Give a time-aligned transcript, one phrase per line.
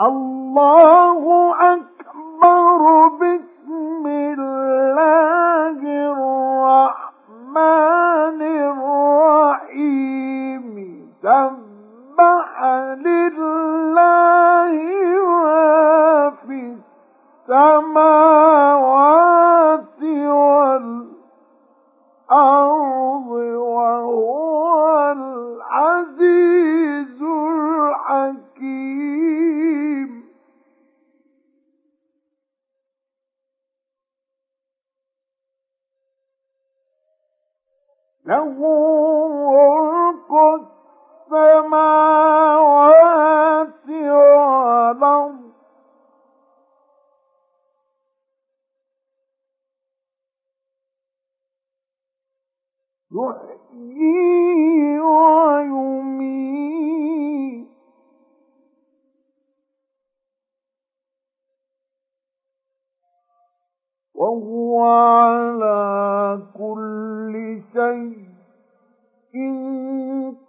[0.00, 3.33] الله أكبر بسم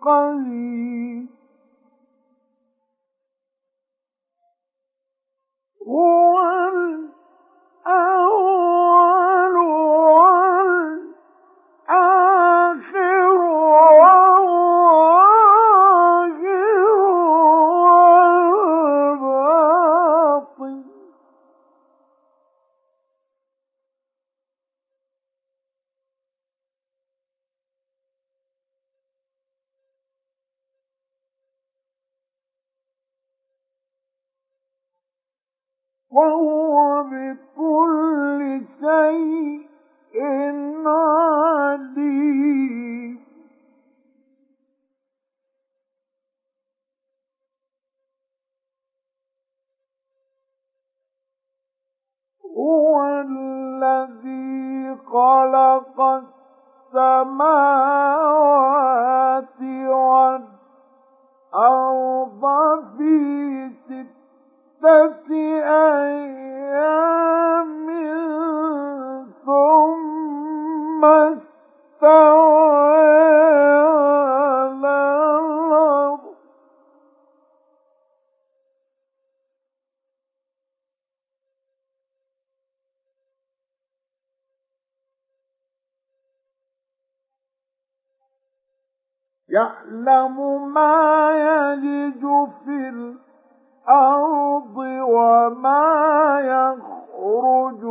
[0.05, 1.14] قدير
[36.15, 36.54] وهو
[89.55, 90.35] يعلم
[90.73, 92.21] ما يلج
[92.65, 92.89] في
[93.89, 94.77] الأرض
[95.09, 97.84] وما يخرج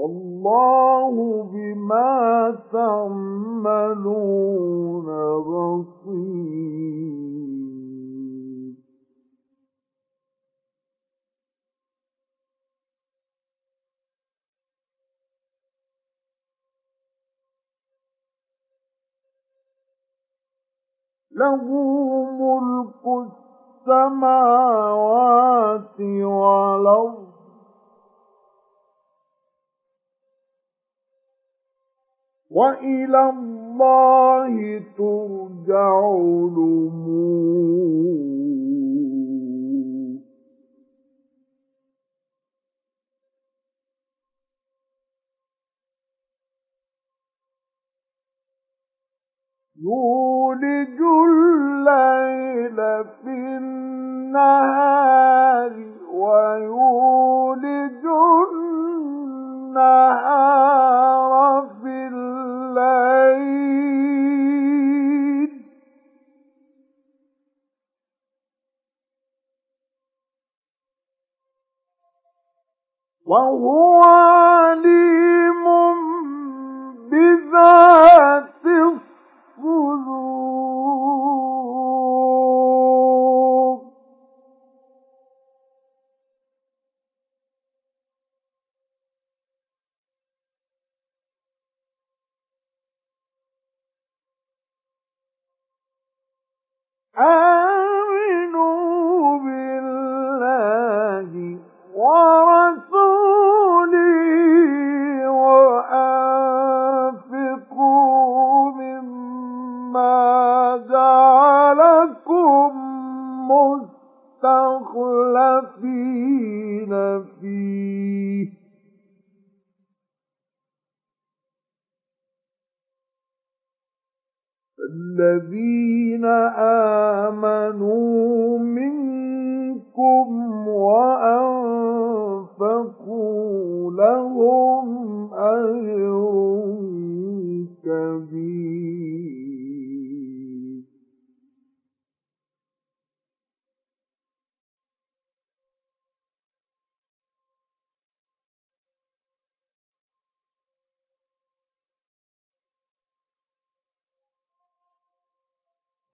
[0.00, 3.66] والله بما تعملون
[5.40, 6.70] بصير.
[21.32, 21.64] له
[22.40, 23.04] ملك
[23.86, 24.80] السماوات
[26.00, 27.29] والأرض.
[32.50, 37.80] وإلى الله ترجع الأمور.
[49.82, 52.76] يولج الليل
[53.22, 54.92] في النهار
[56.12, 58.04] ويولج
[59.72, 61.32] النهار
[61.82, 62.39] في الليل
[73.30, 75.64] وهو عليم
[77.10, 78.49] بذات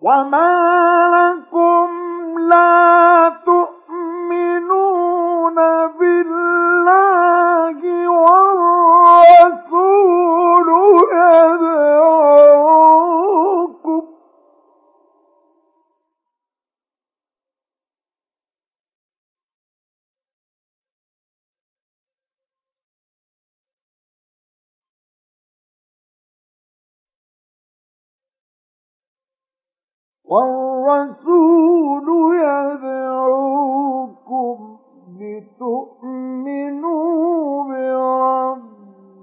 [0.06, 0.50] وما
[1.17, 1.88] لكم
[2.50, 2.75] لا
[30.28, 32.06] والرسول
[32.37, 33.76] يدعوكم
[35.20, 36.87] لتؤمنوا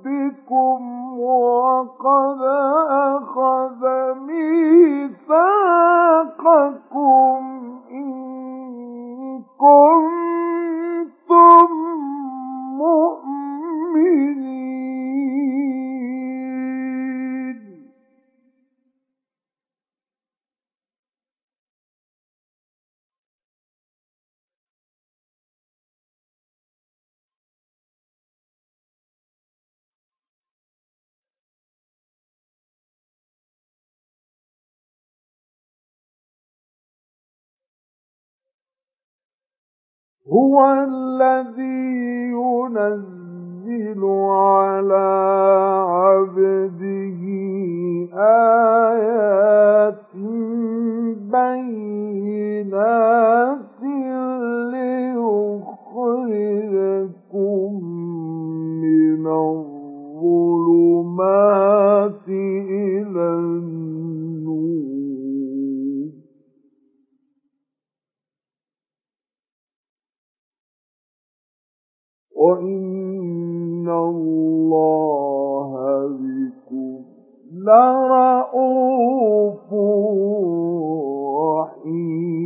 [0.02, 0.80] بربكم
[1.20, 2.42] وقد
[2.90, 3.82] أخذ
[4.28, 5.44] ميثاقكم
[7.92, 10.23] إن كنتم
[40.32, 40.56] هو
[40.88, 45.08] الذي ينزل على
[45.90, 47.24] عبده
[48.18, 49.44] آيات
[52.14, 53.04] بينات
[54.72, 55.84] ليخرجكم
[58.82, 59.28] من
[60.24, 61.24] الظلمات.
[72.44, 75.72] وإن الله
[76.08, 77.04] بكم
[77.54, 78.74] لرءوف
[81.50, 82.44] رحيم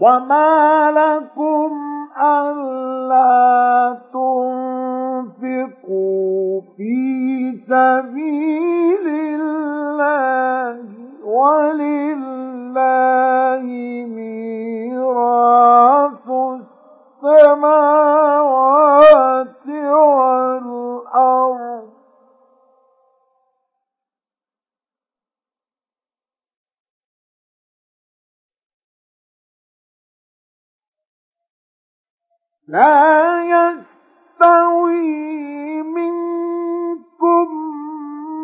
[0.00, 3.98] وما لكم ألا
[5.42, 10.78] تنفقوا في سبيل الله
[11.24, 12.36] ولله
[14.96, 16.28] ميراث
[18.26, 19.55] السماوات
[32.68, 35.02] لا يستوي
[35.82, 37.48] منكم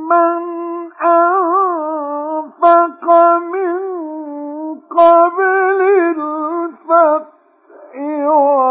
[0.08, 0.42] من
[1.02, 2.54] أنفق
[3.38, 3.80] من
[4.80, 5.80] قبل
[6.16, 7.32] الفتح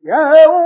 [0.07, 0.66] يوم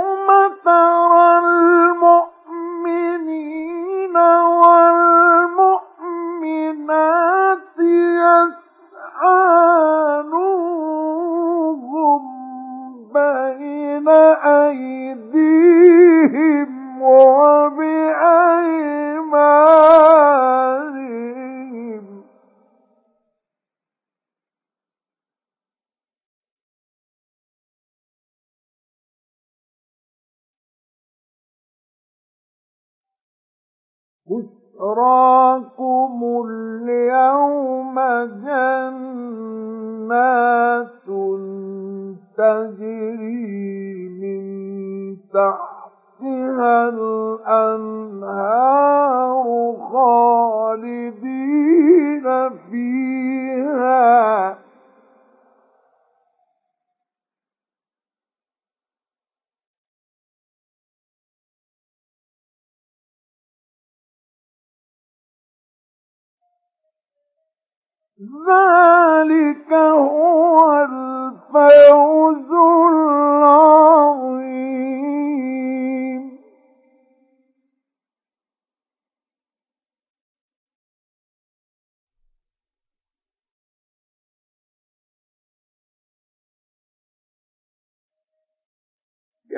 [42.40, 42.69] تجري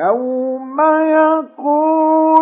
[0.07, 0.77] يوم
[1.17, 2.32] يقول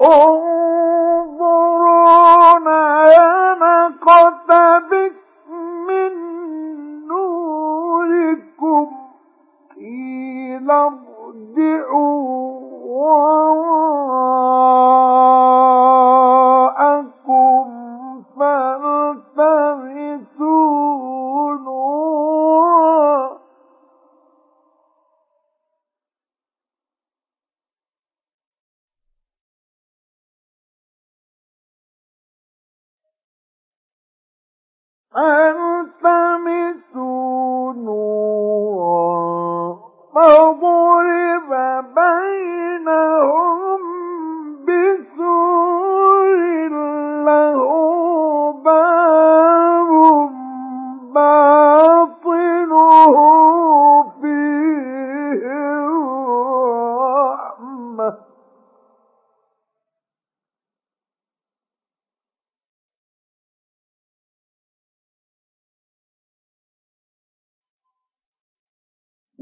[0.00, 1.85] انظرونا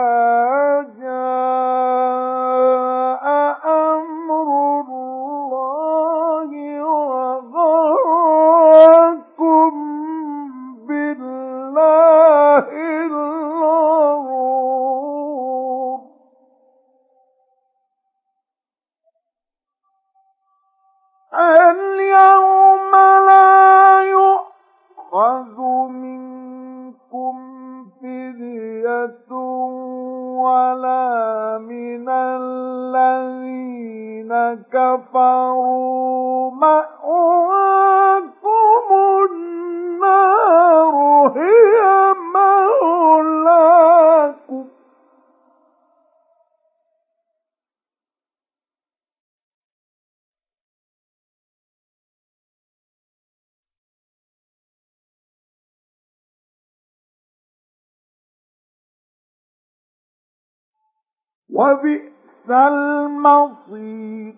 [61.57, 64.35] وبئس المصير.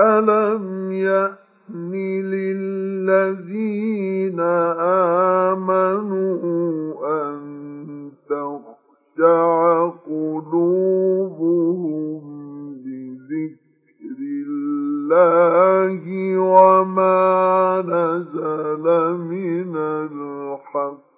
[0.00, 1.92] ألم يأن
[3.14, 4.40] للذين
[5.50, 6.36] آمنوا
[7.22, 7.40] أن
[8.28, 11.44] تخشع قلوبهم
[12.86, 16.02] لذكر الله
[16.38, 21.13] وما نزل من الحق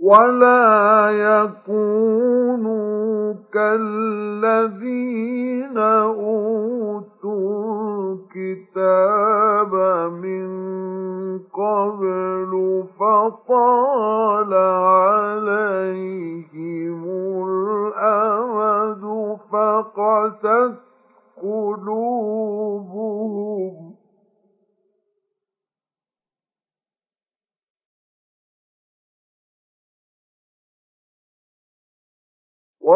[0.00, 2.80] ولا يكونوا
[3.52, 4.98] كالذين
[5.78, 7.40] أوتوا
[8.14, 9.09] الكتاب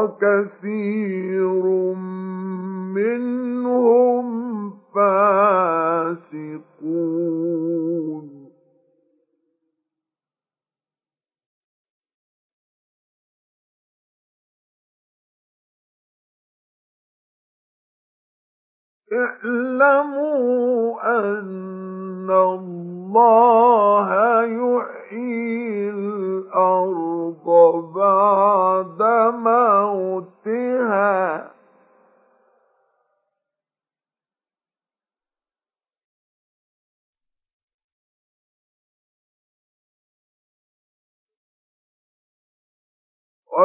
[0.03, 1.22] وكثير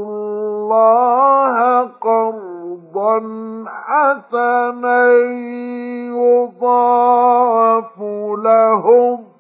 [0.05, 3.19] الله قرضا
[3.67, 5.07] حسنا
[6.17, 8.01] يضاعف
[8.39, 9.36] لهم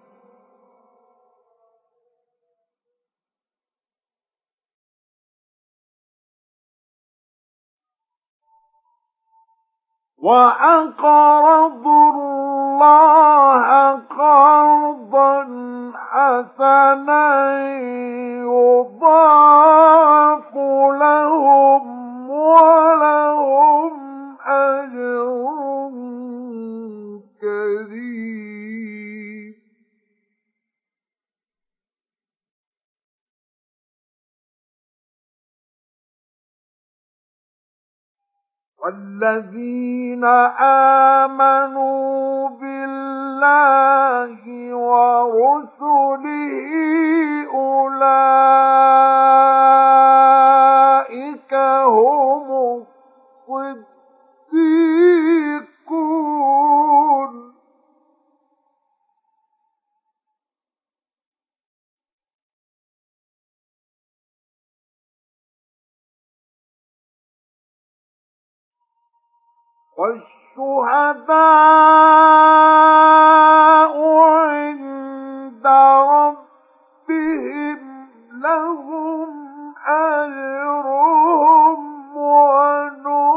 [10.26, 13.66] وأقرضوا الله
[14.18, 15.36] قرضا
[16.10, 17.26] حسنا
[19.26, 20.54] يضاعف
[21.00, 21.84] لهم
[22.30, 23.92] ولهم
[24.46, 25.15] أجر
[38.86, 40.24] والذين
[41.24, 44.38] آمنوا بالله
[44.74, 46.24] ورسله
[47.54, 49.15] أولئك
[69.96, 71.36] والشهداء
[74.36, 75.66] عند
[76.96, 77.80] ربهم
[78.32, 79.30] لهم
[79.86, 81.80] أجرهم
[82.16, 83.36] ونورهم.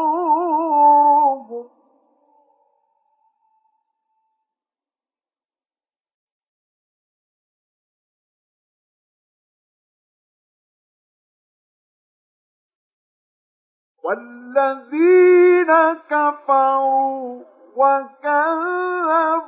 [14.50, 15.72] والذين
[16.10, 17.44] كفروا
[17.78, 19.48] وكذبوا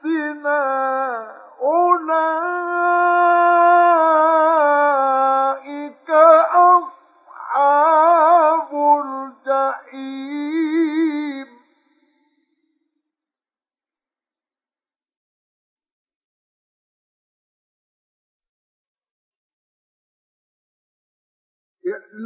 [0.00, 0.60] بآياتنا
[1.62, 2.99] أولئك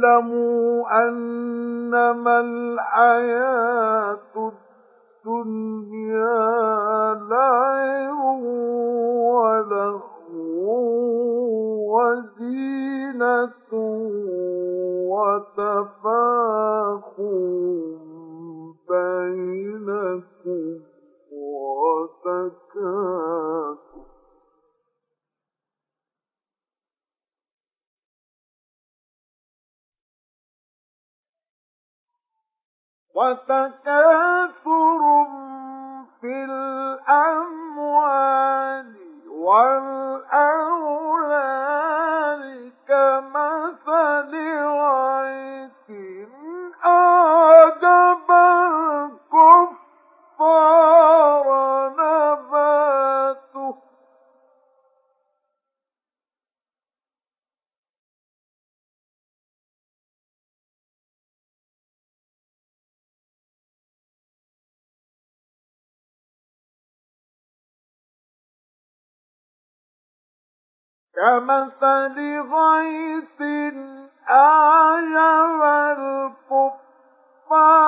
[0.05, 4.17] اعلموا أنما الحياة
[5.25, 6.33] الدنيا
[7.29, 8.19] لعب
[9.33, 10.67] ولهو
[11.95, 13.51] وزينة
[16.35, 17.25] وتفاخر
[18.89, 20.63] بينكم
[22.55, 23.84] وتكاثر
[33.15, 35.01] وتكاثر
[36.21, 36.33] في
[37.07, 38.05] الأموال
[39.29, 39.94] والأولاد
[71.25, 72.17] كمثل
[72.53, 73.41] غيث
[74.29, 75.61] أعجب
[76.51, 77.84] الكفار.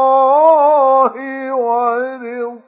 [1.55, 2.61] ورضوان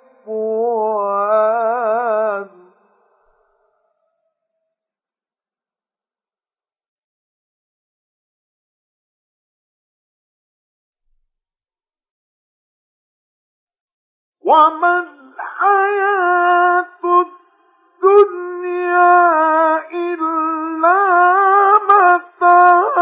[14.54, 14.94] وما
[15.40, 17.02] الحياة
[18.04, 19.18] الدنيا
[19.92, 21.00] إلا
[21.90, 22.93] متاع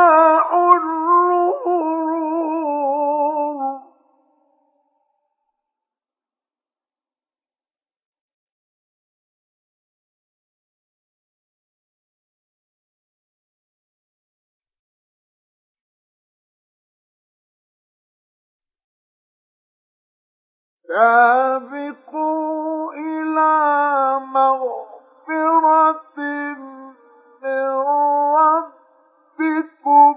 [20.95, 23.55] سابقوا إلى
[24.33, 26.17] مغفرة
[27.43, 27.67] من
[29.39, 30.15] ربكم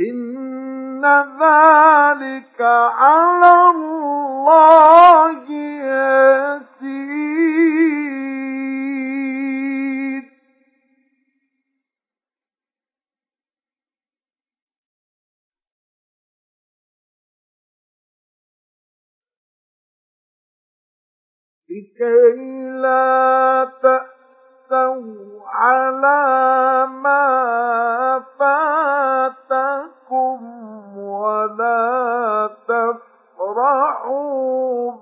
[0.00, 1.04] إن
[1.40, 7.02] ذلك على الله يسير
[21.70, 22.36] لكي
[22.82, 28.24] لا تأسوا على ما
[29.52, 30.40] فاتكم
[30.98, 34.12] ولا تفرحوا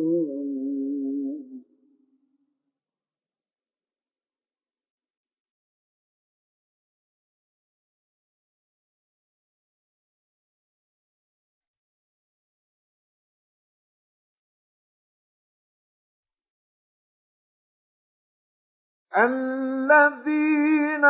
[19.17, 21.05] الذين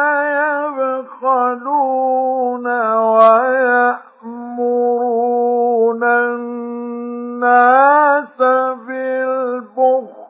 [1.13, 4.00] يبخلون ويأمرون
[7.51, 8.37] الناس
[8.87, 10.21] بالبخل.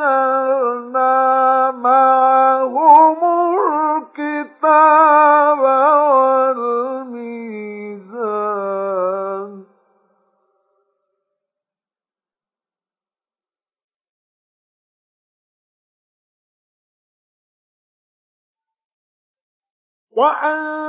[20.24, 20.83] وأنزلنا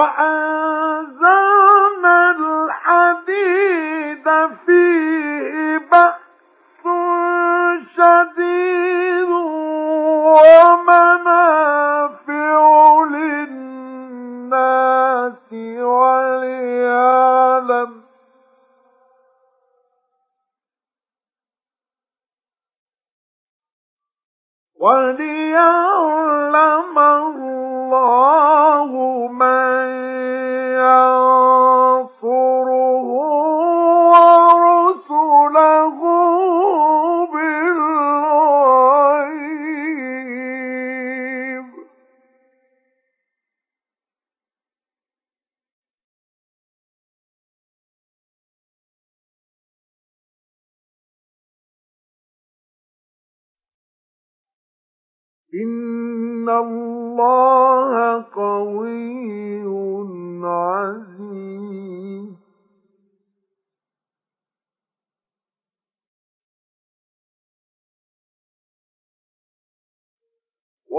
[0.00, 0.49] وأنزلنا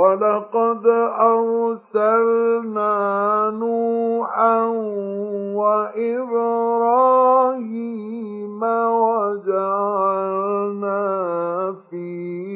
[0.02, 0.86] وَلَقَدْ
[1.34, 2.96] أَرْسَلْنَا
[3.50, 4.62] نُوحًا
[5.62, 7.02] وَإِبْرَاهِيمَ
[9.12, 10.22] وَجَعَلْنَا
[11.90, 12.51] فيه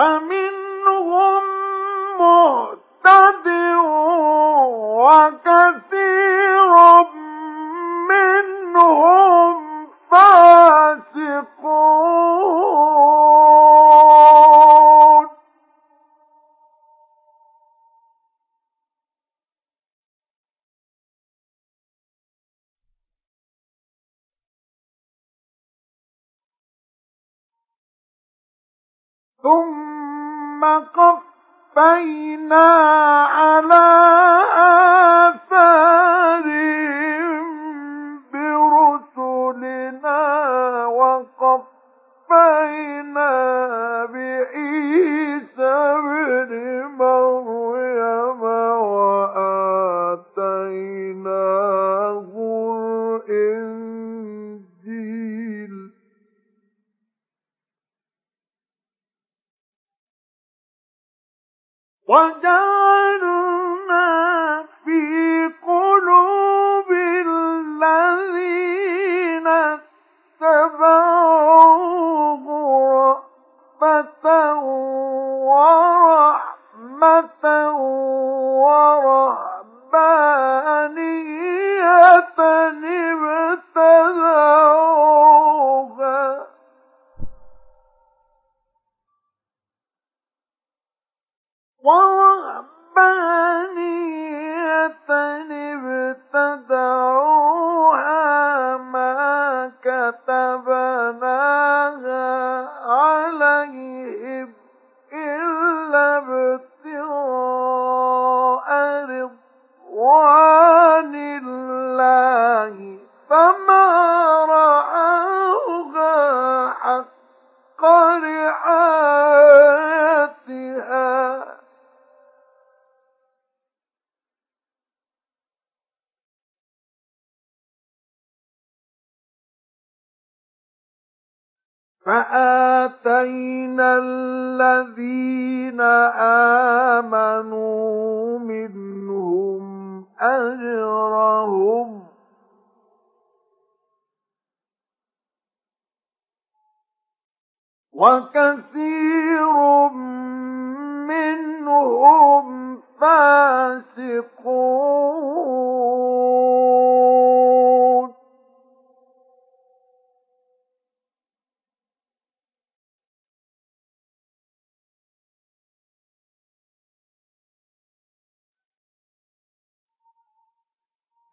[0.00, 0.49] I Amin.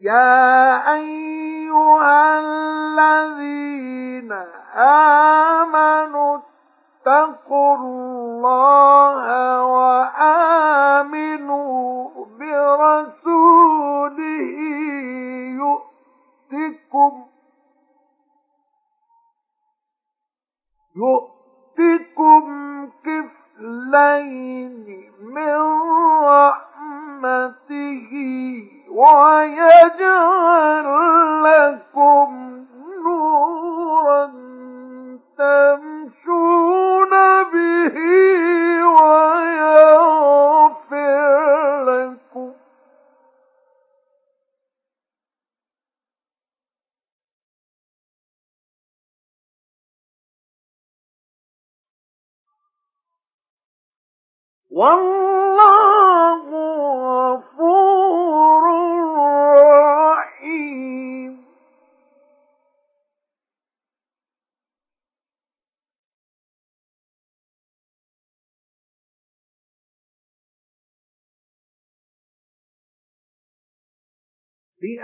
[0.02, 4.32] يا أيها الذين
[4.76, 6.38] آمنوا
[7.08, 7.78] اتقوا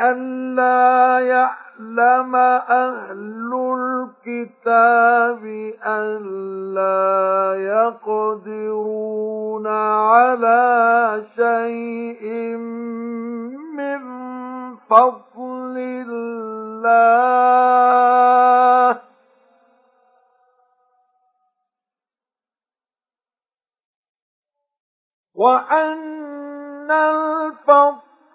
[0.04, 5.46] لئلا يعلم أهل الكتاب
[5.86, 7.56] ألا
[8.04, 12.58] يقدرون على شيء
[13.78, 14.00] من
[14.90, 16.44] فضل الله
[25.36, 28.13] وأن الفضل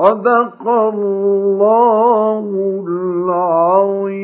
[0.00, 2.44] صدق الله
[2.88, 4.20] العظيم.